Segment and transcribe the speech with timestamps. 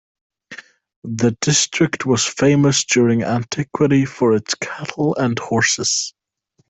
[1.03, 6.15] The district was famous during antiquity for its cattle and horses.